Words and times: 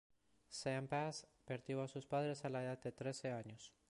Sam 0.49 0.87
Bass 0.89 1.27
perdió 1.45 1.83
a 1.83 1.87
sus 1.87 2.07
padres 2.07 2.43
a 2.43 2.49
la 2.49 2.63
edad 2.63 2.81
de 2.81 2.91
trece 2.91 3.31
años. 3.31 3.71